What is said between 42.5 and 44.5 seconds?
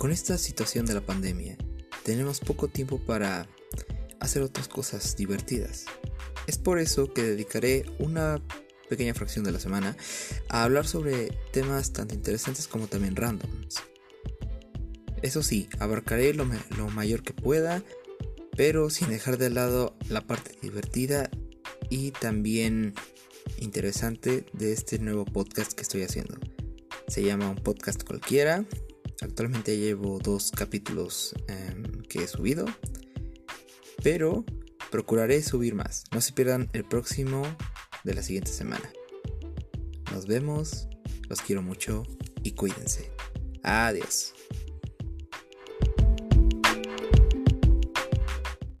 cuídense. Adiós.